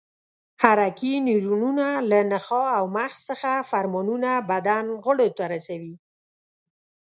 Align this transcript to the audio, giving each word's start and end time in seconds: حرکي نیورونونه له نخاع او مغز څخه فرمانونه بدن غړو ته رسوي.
حرکي 0.63 1.13
نیورونونه 1.27 1.87
له 2.09 2.19
نخاع 2.31 2.69
او 2.79 2.85
مغز 2.97 3.19
څخه 3.29 3.49
فرمانونه 3.71 4.29
بدن 4.51 4.85
غړو 5.03 5.27
ته 5.37 5.43
رسوي. 5.53 5.95